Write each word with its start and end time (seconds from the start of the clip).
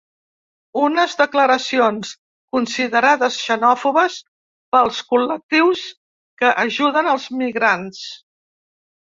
Unes 0.83 1.11
declaracions 1.17 2.13
considerades 2.57 3.37
xenòfobes 3.49 4.17
pels 4.77 5.03
col·lectius 5.13 5.85
que 6.41 6.51
ajuden 6.65 7.13
els 7.15 7.29
migrants. 7.45 8.03